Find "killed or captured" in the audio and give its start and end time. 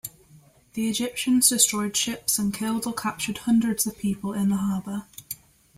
2.51-3.37